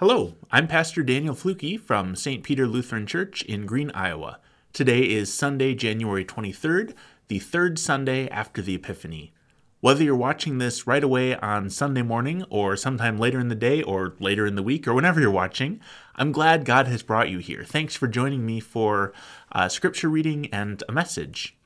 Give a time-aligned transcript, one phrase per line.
[0.00, 2.42] Hello, I'm Pastor Daniel Fluke from St.
[2.42, 4.38] Peter Lutheran Church in Greene, Iowa.
[4.72, 6.94] Today is Sunday, January 23rd,
[7.28, 9.34] the third Sunday after the Epiphany.
[9.80, 13.82] Whether you're watching this right away on Sunday morning or sometime later in the day
[13.82, 15.82] or later in the week or whenever you're watching,
[16.16, 17.62] I'm glad God has brought you here.
[17.62, 19.12] Thanks for joining me for
[19.52, 21.58] uh, scripture reading and a message.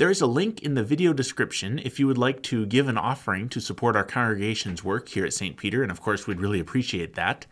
[0.00, 2.96] There is a link in the video description if you would like to give an
[2.96, 5.58] offering to support our congregation's work here at St.
[5.58, 7.44] Peter, and of course, we'd really appreciate that.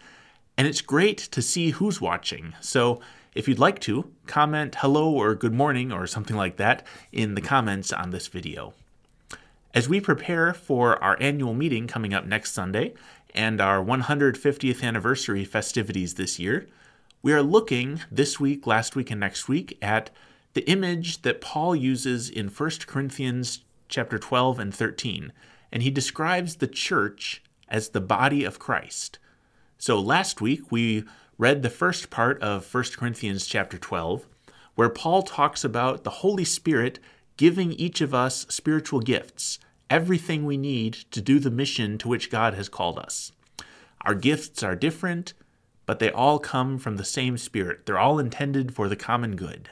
[0.56, 2.54] And it's great to see who's watching.
[2.62, 3.02] So
[3.34, 7.42] if you'd like to, comment hello or good morning or something like that in the
[7.42, 8.72] comments on this video.
[9.74, 12.94] As we prepare for our annual meeting coming up next Sunday
[13.34, 16.66] and our 150th anniversary festivities this year,
[17.20, 20.08] we are looking this week, last week, and next week at
[20.54, 25.32] the image that Paul uses in 1 Corinthians chapter 12 and 13,
[25.72, 29.18] and he describes the church as the body of Christ.
[29.76, 31.04] So last week we
[31.36, 34.26] read the first part of 1 Corinthians chapter 12,
[34.74, 36.98] where Paul talks about the Holy Spirit
[37.36, 39.58] giving each of us spiritual gifts,
[39.88, 43.32] everything we need to do the mission to which God has called us.
[44.02, 45.34] Our gifts are different,
[45.86, 47.86] but they all come from the same Spirit.
[47.86, 49.70] They're all intended for the common good.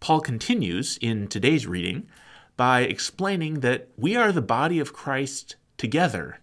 [0.00, 2.08] Paul continues in today's reading
[2.56, 6.38] by explaining that we are the body of Christ together.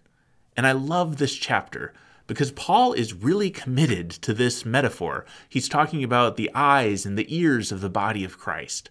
[0.56, 1.92] And I love this chapter
[2.26, 5.24] because Paul is really committed to this metaphor.
[5.48, 8.90] He's talking about the eyes and the ears of the body of Christ.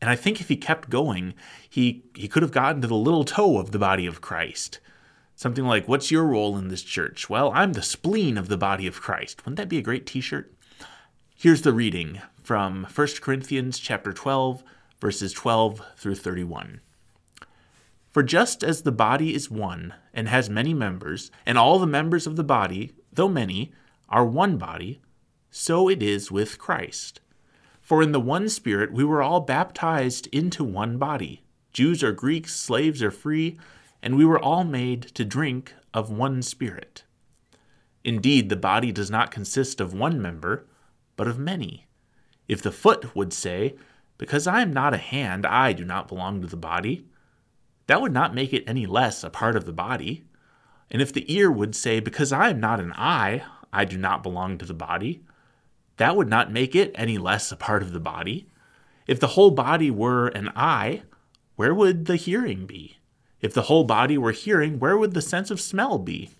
[0.00, 1.34] And I think if he kept going,
[1.68, 4.80] he, he could have gotten to the little toe of the body of Christ.
[5.36, 7.28] Something like, What's your role in this church?
[7.28, 9.44] Well, I'm the spleen of the body of Christ.
[9.44, 10.53] Wouldn't that be a great t shirt?
[11.44, 14.64] Here's the reading from 1 Corinthians chapter 12
[14.98, 16.80] verses 12 through 31.
[18.08, 22.26] For just as the body is one and has many members, and all the members
[22.26, 23.74] of the body, though many,
[24.08, 25.02] are one body,
[25.50, 27.20] so it is with Christ.
[27.82, 31.42] For in the one Spirit we were all baptized into one body,
[31.74, 33.58] Jews or Greeks, slaves or free,
[34.02, 37.04] and we were all made to drink of one Spirit.
[38.02, 40.64] Indeed, the body does not consist of one member,
[41.16, 41.86] but of many.
[42.48, 43.76] If the foot would say,
[44.18, 47.06] Because I am not a hand, I do not belong to the body,
[47.86, 50.24] that would not make it any less a part of the body.
[50.90, 53.42] And if the ear would say, Because I am not an eye,
[53.72, 55.22] I do not belong to the body,
[55.96, 58.46] that would not make it any less a part of the body.
[59.06, 61.02] If the whole body were an eye,
[61.56, 62.98] where would the hearing be?
[63.40, 66.30] If the whole body were hearing, where would the sense of smell be?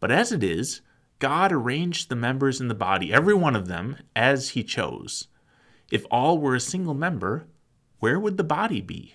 [0.00, 0.80] But as it is,
[1.18, 5.28] God arranged the members in the body, every one of them, as He chose.
[5.90, 7.46] If all were a single member,
[8.00, 9.14] where would the body be?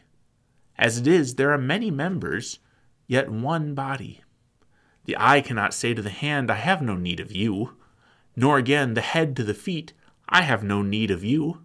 [0.77, 2.59] As it is, there are many members,
[3.07, 4.23] yet one body.
[5.05, 7.75] The eye cannot say to the hand, I have no need of you,
[8.35, 9.93] nor again the head to the feet,
[10.29, 11.61] I have no need of you.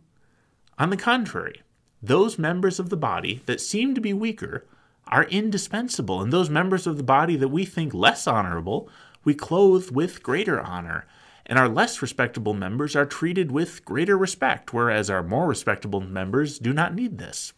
[0.78, 1.62] On the contrary,
[2.03, 4.67] those members of the body that seem to be weaker
[5.06, 8.89] are indispensable, and those members of the body that we think less honorable
[9.25, 11.07] we clothe with greater honor,
[11.47, 16.59] and our less respectable members are treated with greater respect, whereas our more respectable members
[16.59, 17.53] do not need this.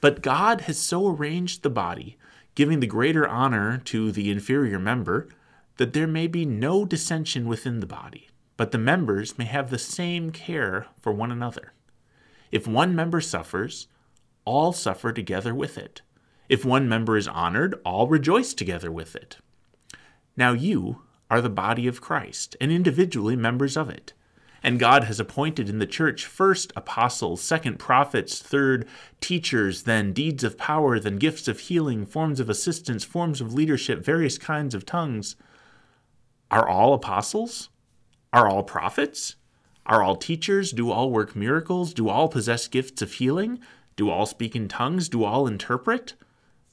[0.00, 2.16] But God has so arranged the body,
[2.54, 5.28] giving the greater honor to the inferior member,
[5.76, 9.78] that there may be no dissension within the body, but the members may have the
[9.78, 11.72] same care for one another.
[12.50, 13.86] If one member suffers,
[14.44, 16.02] all suffer together with it.
[16.48, 19.36] If one member is honored, all rejoice together with it.
[20.38, 24.12] Now you are the body of Christ, and individually members of it.
[24.62, 28.86] And God has appointed in the church first apostles, second prophets, third
[29.20, 34.04] teachers, then deeds of power, then gifts of healing, forms of assistance, forms of leadership,
[34.04, 35.34] various kinds of tongues.
[36.52, 37.68] Are all apostles?
[38.32, 39.34] Are all prophets?
[39.86, 40.70] Are all teachers?
[40.70, 41.92] Do all work miracles?
[41.92, 43.58] Do all possess gifts of healing?
[43.96, 45.08] Do all speak in tongues?
[45.08, 46.14] Do all interpret?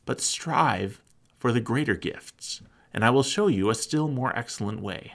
[0.06, 1.02] But strive
[1.36, 2.62] for the greater gifts
[2.96, 5.14] and I will show you a still more excellent way.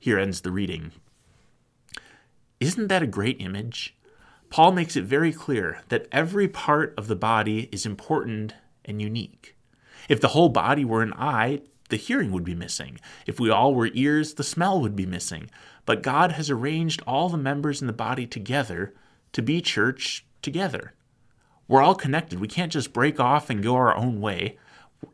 [0.00, 0.90] Here ends the reading.
[2.58, 3.96] Isn't that a great image?
[4.50, 8.54] Paul makes it very clear that every part of the body is important
[8.84, 9.54] and unique.
[10.08, 12.98] If the whole body were an eye, the hearing would be missing.
[13.26, 15.50] If we all were ears, the smell would be missing.
[15.86, 18.92] But God has arranged all the members in the body together
[19.32, 20.94] to be church together.
[21.68, 22.40] We're all connected.
[22.40, 24.56] We can't just break off and go our own way.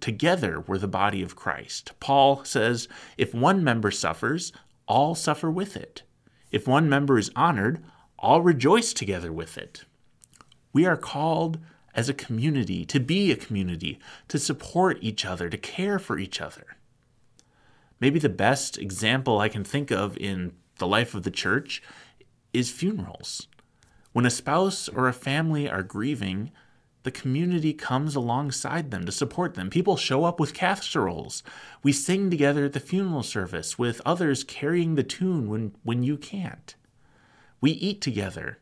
[0.01, 1.93] Together we're the body of Christ.
[2.01, 4.53] Paul says, if one member suffers,
[4.87, 6.03] all suffer with it.
[6.51, 7.83] If one member is honored,
[8.19, 9.85] all rejoice together with it.
[10.73, 11.59] We are called
[11.95, 13.99] as a community to be a community,
[14.29, 16.77] to support each other, to care for each other.
[18.01, 21.83] Maybe the best example I can think of in the life of the church
[22.53, 23.47] is funerals.
[24.13, 26.51] When a spouse or a family are grieving,
[27.05, 29.71] the community comes alongside them to support them.
[29.71, 31.43] People show up with casseroles.
[31.83, 36.17] We sing together at the funeral service, with others carrying the tune when, when you
[36.17, 36.75] can't.
[37.61, 38.59] We eat together.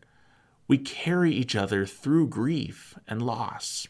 [0.66, 3.86] We carry each other through grief and loss.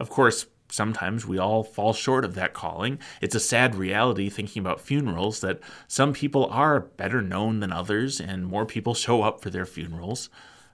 [0.00, 2.98] Of course, sometimes we all fall short of that calling.
[3.20, 8.20] It's a sad reality thinking about funerals that some people are better known than others
[8.20, 10.30] and more people show up for their funerals.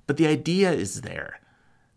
[0.06, 1.40] But the idea is there,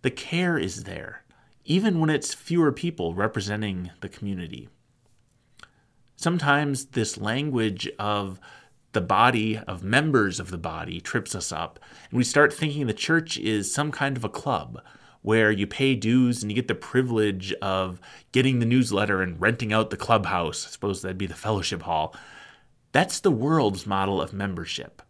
[0.01, 1.24] the care is there,
[1.65, 4.69] even when it's fewer people representing the community.
[6.15, 8.39] Sometimes this language of
[8.94, 12.94] the body, of members of the body, trips us up, and we start thinking the
[12.94, 14.81] church is some kind of a club
[15.21, 18.00] where you pay dues and you get the privilege of
[18.31, 20.65] getting the newsletter and renting out the clubhouse.
[20.65, 22.15] I suppose that'd be the fellowship hall.
[22.92, 25.01] That's the world's model of membership.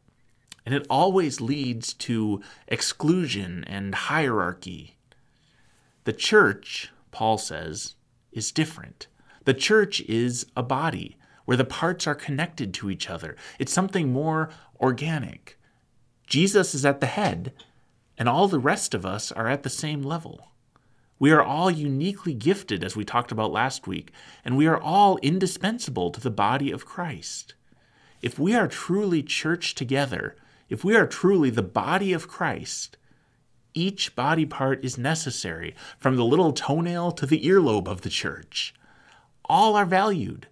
[0.65, 4.97] And it always leads to exclusion and hierarchy.
[6.03, 7.95] The church, Paul says,
[8.31, 9.07] is different.
[9.45, 13.35] The church is a body where the parts are connected to each other.
[13.59, 14.49] It's something more
[14.79, 15.57] organic.
[16.27, 17.53] Jesus is at the head,
[18.17, 20.47] and all the rest of us are at the same level.
[21.19, 24.11] We are all uniquely gifted, as we talked about last week,
[24.45, 27.53] and we are all indispensable to the body of Christ.
[28.21, 30.35] If we are truly church together,
[30.71, 32.95] if we are truly the body of Christ,
[33.73, 38.73] each body part is necessary, from the little toenail to the earlobe of the church.
[39.43, 40.47] All are valued.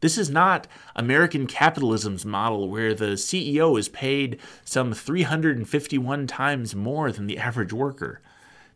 [0.00, 7.10] This is not American capitalism's model where the CEO is paid some 351 times more
[7.10, 8.20] than the average worker.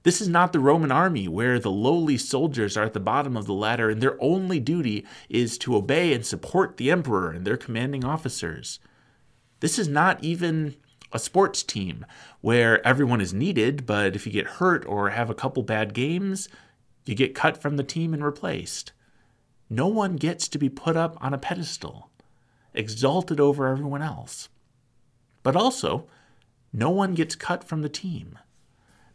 [0.03, 3.47] This is not the Roman army where the lowly soldiers are at the bottom of
[3.47, 7.57] the ladder and their only duty is to obey and support the emperor and their
[7.57, 8.81] commanding officers.
[9.63, 10.75] This is not even
[11.13, 12.05] a sports team
[12.41, 16.49] where everyone is needed, but if you get hurt or have a couple bad games,
[17.05, 18.91] you get cut from the team and replaced
[19.71, 22.11] no one gets to be put up on a pedestal,
[22.75, 24.49] exalted over everyone else.
[25.45, 26.09] But also,
[26.73, 28.41] no one gets cut from the team.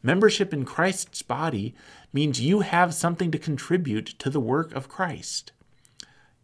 [0.01, 1.75] Membership in Christ's body
[2.13, 5.51] means you have something to contribute to the work of Christ.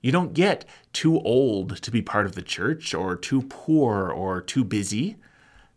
[0.04, 4.42] You don't get too old to be part of the church, or too poor, or
[4.42, 5.16] too busy.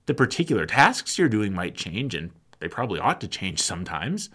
[0.05, 4.29] The particular tasks you're doing might change, and they probably ought to change sometimes,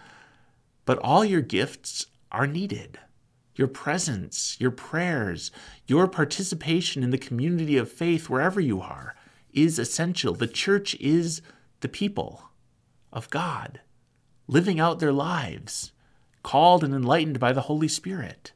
[0.86, 2.98] but all your gifts are needed
[3.54, 5.50] your presence, your prayers,
[5.86, 9.14] your participation in the community of faith wherever you are
[9.52, 10.32] is essential.
[10.32, 11.42] The church is
[11.80, 12.44] the people
[13.12, 13.80] of God
[14.48, 15.92] living out their lives,
[16.42, 18.52] called and enlightened by the Holy Spirit.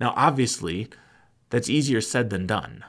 [0.00, 0.88] Now, obviously,
[1.50, 2.84] that's easier said than done.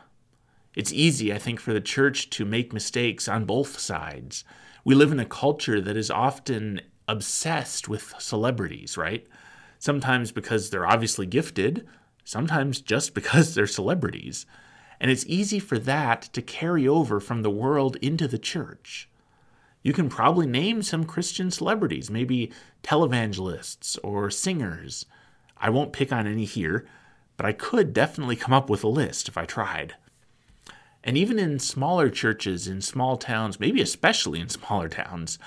[0.76, 4.46] It's easy, I think, for the church to make mistakes on both sides.
[4.86, 9.28] We live in a culture that is often obsessed with celebrities, right?
[9.82, 11.88] sometimes because they're obviously gifted,
[12.24, 14.46] sometimes just because they're celebrities.
[15.00, 19.10] And it's easy for that to carry over from the world into the church.
[19.82, 22.52] You can probably name some Christian celebrities, maybe
[22.84, 25.08] televangelists or singers.
[25.58, 26.86] I won't pick on any here,
[27.42, 29.96] but I could definitely come up with a list if I tried.
[31.04, 35.40] And even in smaller churches in small towns, maybe especially in smaller towns,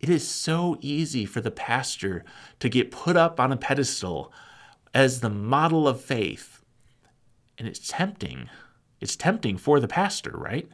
[0.00, 2.24] it is so easy for the pastor
[2.58, 4.32] to get put up on a pedestal
[4.92, 6.64] as the model of faith.
[7.56, 8.50] And it's tempting.
[9.00, 10.68] It's tempting for the pastor, right?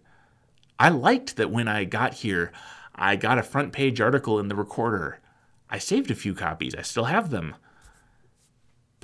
[0.78, 2.52] I liked that when I got here,
[2.94, 5.21] I got a front page article in the recorder.
[5.68, 7.54] I saved a few copies, I still have them.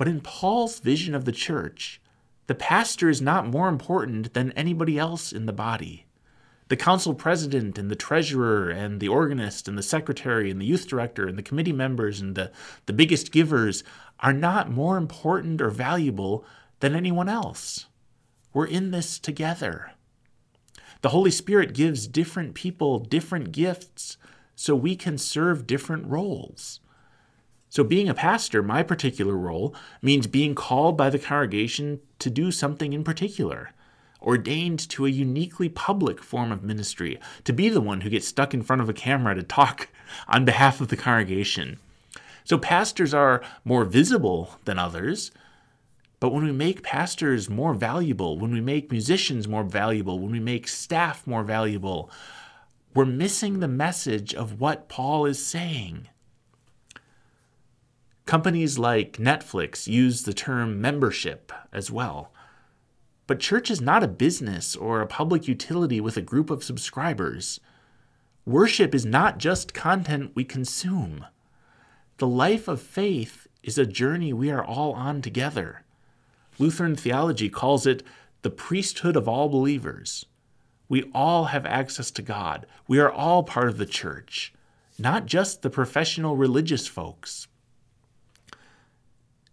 [0.01, 2.01] But in Paul's vision of the church,
[2.47, 6.07] the pastor is not more important than anybody else in the body
[6.69, 10.87] the council president and the treasurer and the organist and the secretary and the youth
[10.87, 12.51] director and the committee members and the,
[12.87, 13.83] the biggest givers
[14.21, 16.43] are not more important or valuable
[16.79, 17.85] than anyone else.
[18.55, 19.91] We're in this together.
[21.03, 24.17] The Holy Spirit gives different people different gifts
[24.55, 26.79] so we can serve different roles.
[27.71, 32.51] So, being a pastor, my particular role means being called by the congregation to do
[32.51, 33.71] something in particular
[34.21, 38.53] ordained to a uniquely public form of ministry, to be the one who gets stuck
[38.53, 39.87] in front of a camera to talk
[40.27, 41.79] on behalf of the congregation.
[42.43, 45.31] So pastors are more visible than others.
[46.19, 50.41] But when we make pastors more valuable, when we make musicians more valuable, when we
[50.41, 52.11] make staff more valuable,
[52.93, 56.09] we're missing the message of what Paul is saying.
[58.25, 62.31] Companies like Netflix use the term membership as well.
[63.27, 67.59] But church is not a business or a public utility with a group of subscribers.
[68.45, 71.25] Worship is not just content we consume.
[72.17, 75.83] The life of faith is a journey we are all on together.
[76.59, 78.03] Lutheran theology calls it
[78.41, 80.25] the priesthood of all believers.
[80.89, 82.65] We all have access to God.
[82.87, 84.53] We are all part of the church,
[84.99, 87.47] not just the professional religious folks.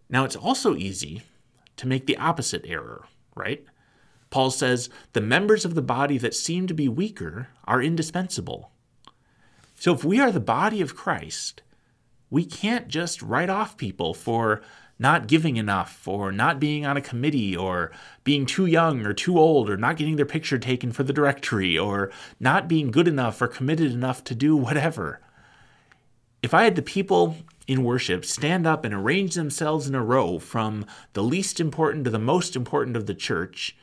[0.09, 1.21] Now, it's also easy
[1.77, 3.63] to make the opposite error, right?
[4.29, 8.71] Paul says the members of the body that seem to be weaker are indispensable.
[9.75, 11.61] So, if we are the body of Christ,
[12.29, 14.61] we can't just write off people for
[14.99, 17.89] not giving enough or not being on a committee or
[18.25, 21.77] being too young or too old or not getting their picture taken for the directory
[21.77, 25.21] or not being good enough or committed enough to do whatever.
[26.41, 27.35] If I had the people
[27.67, 32.09] in worship stand up and arrange themselves in a row from the least important to
[32.09, 33.75] the most important of the church,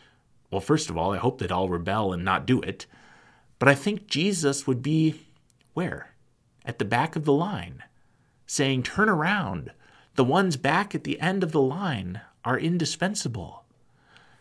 [0.51, 2.87] well, first of all, I hope they'd all rebel and not do it.
[3.59, 5.27] But I think Jesus would be
[5.75, 6.15] where?
[6.65, 7.83] At the back of the line,
[8.47, 9.73] saying, Turn around
[10.15, 13.65] the ones back at the end of the line are indispensable.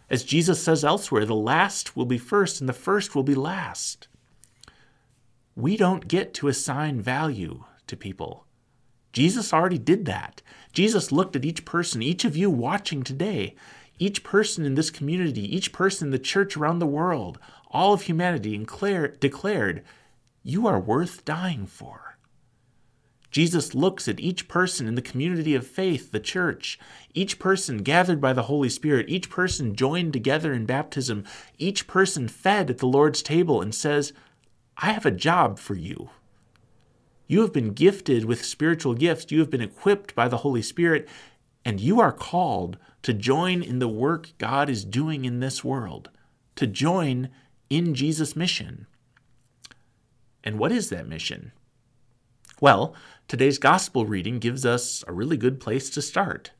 [0.10, 4.08] As Jesus says elsewhere, the last will be first and the first will be last.
[5.56, 8.46] We don't get to assign value to people.
[9.14, 10.42] Jesus already did that.
[10.74, 13.56] Jesus looked at each person, each of you watching today,
[13.98, 17.40] each person in this community, each person in the church around the world,
[17.72, 18.68] all of humanity, and
[19.20, 19.84] declared,
[20.44, 22.18] You are worth dying for.
[23.32, 26.80] Jesus looks at each person in the community of faith, the church,
[27.14, 31.26] each person gathered by the Holy Spirit, each person joined together in baptism,
[31.58, 34.14] each person fed at the Lord's table, and says,
[34.78, 36.12] I have a job for you.
[37.28, 41.08] You have been gifted with spiritual gifts, you have been equipped by the Holy Spirit,
[41.64, 46.10] and you are called to join in the work God is doing in this world,
[46.56, 47.30] to join
[47.70, 48.86] in Jesus' mission.
[50.44, 51.52] And what is that mission?
[52.62, 52.94] Well,
[53.28, 56.52] today's gospel reading gives us a really good place to start.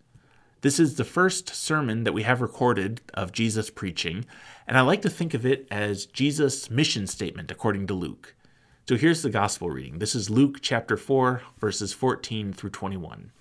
[0.62, 4.26] This is the first sermon that we have recorded of Jesus preaching,
[4.68, 8.34] and I like to think of it as Jesus' mission statement according to Luke.
[8.88, 9.98] So here's the gospel reading.
[9.98, 13.32] This is Luke chapter 4, verses 14 through 21.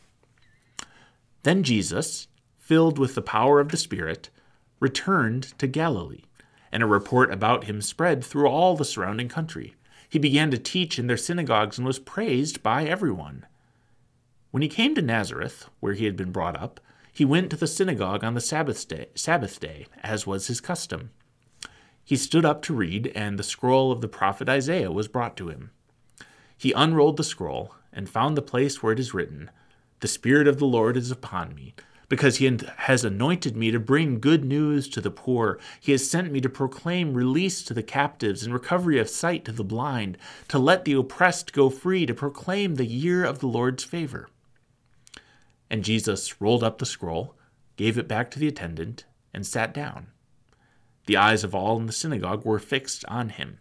[1.43, 4.31] Then Jesus, filled with the power of the Spirit,
[4.81, 6.23] returned to Galilee,
[6.73, 9.75] and a report about him spread through all the surrounding country.
[10.09, 13.45] He began to teach in their synagogues and was praised by everyone.
[14.51, 16.81] When he came to Nazareth, where he had been brought up,
[17.13, 21.11] he went to the synagogue on the Sabbath day, Sabbath day, as was his custom.
[22.05, 25.49] He stood up to read, and the scroll of the prophet Isaiah was brought to
[25.49, 25.71] him.
[26.57, 29.51] He unrolled the scroll and found the place where it is written,
[30.01, 31.75] The Spirit of the Lord is upon me
[32.09, 35.59] because he has anointed me to bring good news to the poor.
[35.81, 39.53] He has sent me to proclaim release to the captives and recovery of sight to
[39.53, 40.19] the blind,
[40.49, 44.29] to let the oppressed go free, to proclaim the year of the Lord's favor.
[45.71, 47.35] And Jesus rolled up the scroll,
[47.77, 50.09] gave it back to the attendant, and sat down.
[51.07, 53.59] The eyes of all in the synagogue were fixed on him.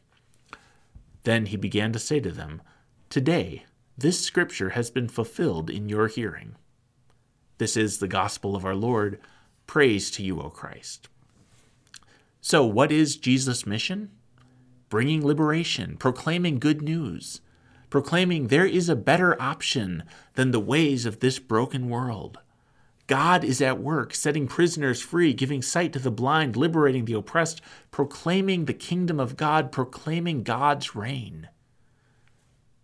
[1.23, 2.61] Then he began to say to them,
[3.09, 3.65] Today
[3.97, 6.55] this scripture has been fulfilled in your hearing.
[7.59, 9.19] This is the gospel of our Lord.
[9.67, 11.07] Praise to you, O Christ.
[12.41, 14.11] So, what is Jesus' mission?
[14.89, 17.41] Bringing liberation, proclaiming good news,
[17.89, 22.39] proclaiming there is a better option than the ways of this broken world.
[23.13, 27.61] God is at work, setting prisoners free, giving sight to the blind, liberating the oppressed,
[27.91, 31.49] proclaiming the kingdom of God, proclaiming God's reign.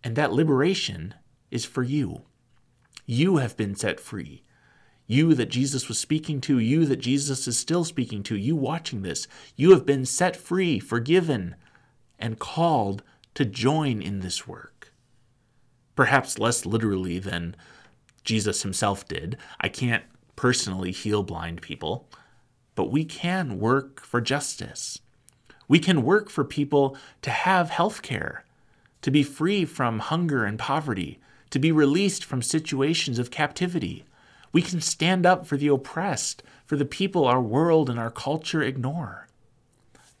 [0.04, 1.14] And that liberation
[1.50, 2.22] is for you.
[3.06, 4.44] You have been set free
[5.08, 9.02] you that Jesus was speaking to, you that Jesus is still speaking to, you watching
[9.02, 11.56] this, you have been set free, forgiven,
[12.16, 13.02] and called
[13.34, 14.92] to join in this work.
[15.96, 17.56] Perhaps less literally than
[18.22, 19.36] Jesus himself did.
[19.60, 20.04] I can't
[20.40, 22.08] personally heal blind people,
[22.74, 24.98] but we can work for justice.
[25.68, 28.44] We can work for people to have health care,
[29.02, 31.18] to be free from hunger and poverty,
[31.50, 34.06] to be released from situations of captivity
[34.50, 38.62] we can stand up for the oppressed, for the people our world and our culture
[38.62, 39.28] ignore.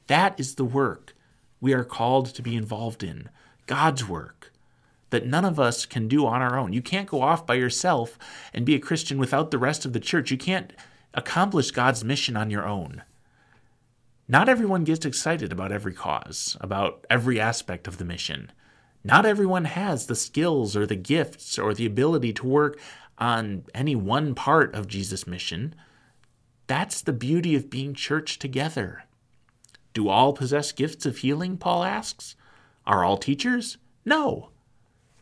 [0.06, 1.14] That is the work
[1.62, 3.30] we are called to be involved in
[3.66, 4.49] God's work
[5.10, 6.72] that none of us can do on our own.
[6.72, 8.18] You can't go off by yourself
[8.54, 10.30] and be a Christian without the rest of the church.
[10.30, 10.72] You can't
[11.14, 13.02] accomplish God's mission on your own.
[14.28, 18.52] Not everyone gets excited about every cause, about every aspect of the mission.
[19.02, 22.78] Not everyone has the skills or the gifts or the ability to work
[23.18, 25.74] on any one part of Jesus' mission.
[26.66, 29.04] That's the beauty of being church together.
[29.94, 31.56] Do all possess gifts of healing?
[31.56, 32.36] Paul asks.
[32.86, 33.78] Are all teachers?
[34.04, 34.50] No.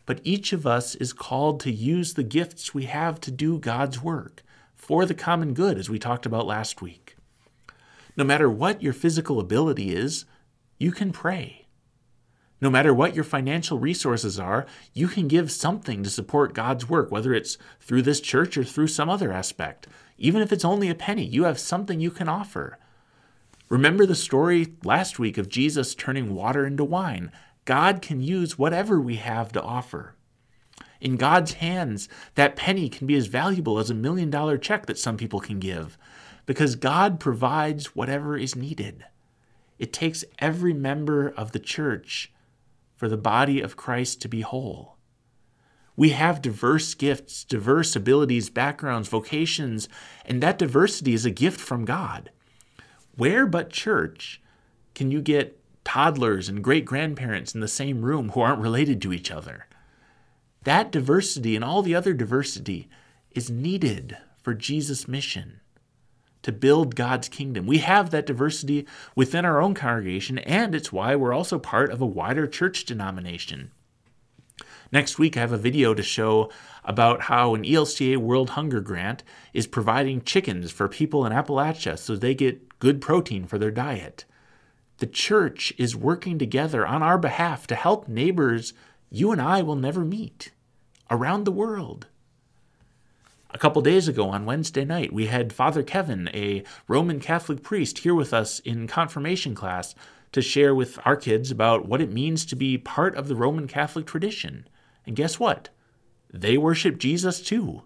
[0.09, 4.01] But each of us is called to use the gifts we have to do God's
[4.01, 4.41] work
[4.75, 7.15] for the common good, as we talked about last week.
[8.17, 10.25] No matter what your physical ability is,
[10.79, 11.67] you can pray.
[12.59, 17.11] No matter what your financial resources are, you can give something to support God's work,
[17.11, 19.85] whether it's through this church or through some other aspect.
[20.17, 22.79] Even if it's only a penny, you have something you can offer.
[23.69, 27.31] Remember the story last week of Jesus turning water into wine.
[27.69, 30.15] God can use whatever we have to offer.
[30.99, 34.97] In God's hands, that penny can be as valuable as a million dollar check that
[34.97, 35.95] some people can give
[36.47, 39.05] because God provides whatever is needed.
[39.77, 42.33] It takes every member of the church
[42.95, 44.97] for the body of Christ to be whole.
[45.95, 49.87] We have diverse gifts, diverse abilities, backgrounds, vocations,
[50.25, 52.31] and that diversity is a gift from God.
[53.15, 54.41] Where but church
[54.95, 59.13] can you get toddlers and great grandparents in the same room who aren't related to
[59.13, 59.67] each other?
[60.63, 62.89] That diversity and all the other diversity
[63.31, 65.61] is needed for Jesus' mission
[66.41, 67.65] to build God's kingdom.
[67.67, 72.01] We have that diversity within our own congregation, and it's why we're also part of
[72.01, 73.71] a wider church denomination.
[74.91, 76.49] Next week, I have a video to show
[76.83, 82.15] about how an ELCA World Hunger Grant is providing chickens for people in Appalachia so
[82.15, 84.25] they get good protein for their diet.
[84.99, 88.73] The church is working together on our behalf to help neighbors
[89.09, 90.51] you and I will never meet
[91.09, 92.07] around the world.
[93.51, 97.99] A couple days ago on Wednesday night, we had Father Kevin, a Roman Catholic priest,
[97.99, 99.95] here with us in confirmation class
[100.33, 103.67] to share with our kids about what it means to be part of the Roman
[103.67, 104.67] Catholic tradition.
[105.07, 105.69] And guess what?
[106.31, 107.83] They worship Jesus too.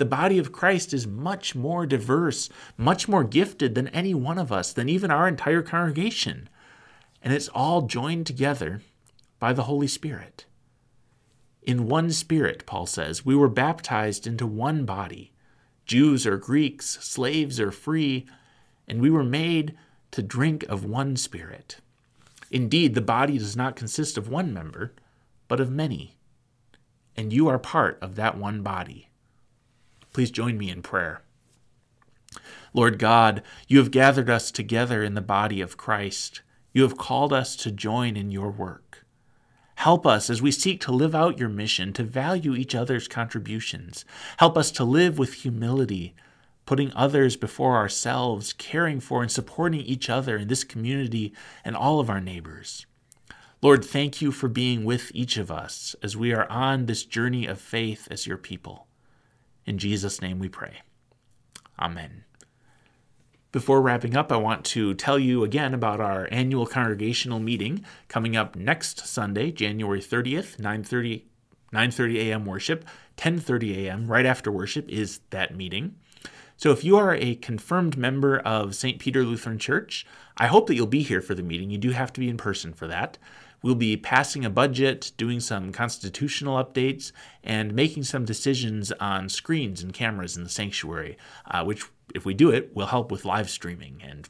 [0.00, 4.50] The body of Christ is much more diverse, much more gifted than any one of
[4.50, 6.48] us, than even our entire congregation.
[7.22, 8.80] And it's all joined together
[9.38, 10.46] by the Holy Spirit.
[11.62, 15.34] In one spirit, Paul says, we were baptized into one body
[15.84, 18.24] Jews or Greeks, slaves or free,
[18.88, 19.76] and we were made
[20.12, 21.76] to drink of one spirit.
[22.50, 24.94] Indeed, the body does not consist of one member,
[25.46, 26.16] but of many.
[27.18, 29.08] And you are part of that one body.
[30.12, 31.22] Please join me in prayer.
[32.72, 36.42] Lord God, you have gathered us together in the body of Christ.
[36.72, 39.04] You have called us to join in your work.
[39.76, 44.04] Help us as we seek to live out your mission to value each other's contributions.
[44.36, 46.14] Help us to live with humility,
[46.66, 51.32] putting others before ourselves, caring for and supporting each other in this community
[51.64, 52.86] and all of our neighbors.
[53.62, 57.46] Lord, thank you for being with each of us as we are on this journey
[57.46, 58.86] of faith as your people.
[59.70, 60.82] In Jesus' name we pray.
[61.78, 62.24] Amen.
[63.52, 68.34] Before wrapping up, I want to tell you again about our annual congregational meeting coming
[68.34, 71.22] up next Sunday, January 30th, 9:30
[71.72, 72.46] 9:30 a.m.
[72.46, 72.84] worship,
[73.16, 74.08] 10:30 a.m.
[74.08, 75.94] right after worship is that meeting.
[76.56, 78.98] So if you are a confirmed member of St.
[78.98, 80.04] Peter Lutheran Church,
[80.36, 81.70] I hope that you'll be here for the meeting.
[81.70, 83.18] You do have to be in person for that.
[83.62, 87.12] We'll be passing a budget, doing some constitutional updates,
[87.44, 91.18] and making some decisions on screens and cameras in the sanctuary,
[91.50, 94.28] uh, which if we do it, will help with live streaming and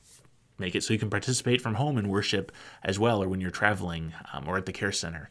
[0.58, 3.50] make it so you can participate from home in worship as well, or when you're
[3.50, 5.28] traveling um, or at the care center.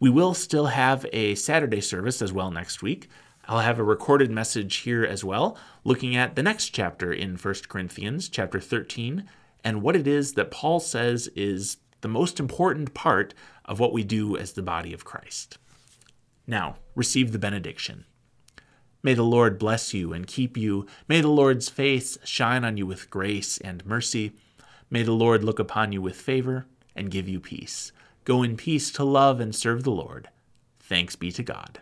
[0.00, 3.08] We will still have a Saturday service as well next week.
[3.46, 7.54] I'll have a recorded message here as well, looking at the next chapter in 1
[7.68, 9.28] Corinthians, chapter 13,
[9.64, 13.32] and what it is that Paul says is the most important part
[13.64, 15.58] of what we do as the body of Christ.
[16.46, 18.04] Now, receive the benediction.
[19.02, 20.86] May the Lord bless you and keep you.
[21.08, 24.32] May the Lord's face shine on you with grace and mercy.
[24.90, 27.90] May the Lord look upon you with favor and give you peace.
[28.24, 30.28] Go in peace to love and serve the Lord.
[30.78, 31.80] Thanks be to God.